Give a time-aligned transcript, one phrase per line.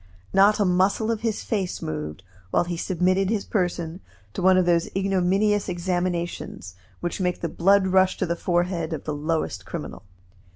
[0.33, 3.99] Not a muscle of his face moved while he submitted his person
[4.33, 9.03] to one of those ignominous examinations which make the blood rush to the forehead of
[9.03, 10.01] the lowest criminal.